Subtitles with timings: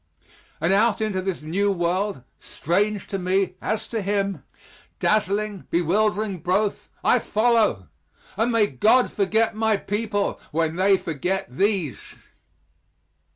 [0.59, 4.43] And out into this new world strange to me as to him,
[4.99, 7.87] dazzling, bewildering both I follow!
[8.35, 12.15] And may God forget my people when they forget these!